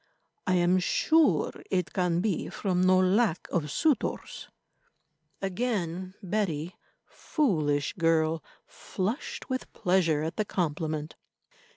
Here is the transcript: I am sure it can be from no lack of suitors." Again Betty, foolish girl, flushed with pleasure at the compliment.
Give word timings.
I 0.47 0.55
am 0.55 0.79
sure 0.79 1.51
it 1.69 1.93
can 1.93 2.21
be 2.21 2.49
from 2.49 2.81
no 2.81 2.97
lack 2.99 3.47
of 3.51 3.69
suitors." 3.69 4.49
Again 5.43 6.15
Betty, 6.23 6.75
foolish 7.05 7.93
girl, 7.93 8.43
flushed 8.65 9.47
with 9.47 9.71
pleasure 9.73 10.23
at 10.23 10.37
the 10.37 10.45
compliment. 10.45 11.17